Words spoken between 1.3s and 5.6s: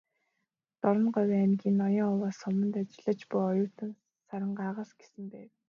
аймгийн Ноён-Овоо суманд ажиллаж буй оюутан Сарангаа"с гэсэн байв.